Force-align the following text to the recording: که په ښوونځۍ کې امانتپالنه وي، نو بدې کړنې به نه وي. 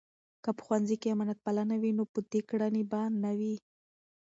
که 0.43 0.49
په 0.57 0.61
ښوونځۍ 0.65 0.95
کې 1.01 1.13
امانتپالنه 1.15 1.75
وي، 1.81 1.91
نو 1.97 2.03
بدې 2.13 2.41
کړنې 2.49 2.83
به 2.91 3.01
نه 3.23 3.31
وي. 3.39 3.55